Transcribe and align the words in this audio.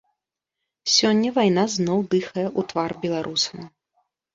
Сёння 0.93 1.29
вайна 1.37 1.67
зноў 1.75 2.03
дыхае 2.17 2.47
ў 2.49 2.61
твар 2.75 2.91
беларусам. 3.09 3.59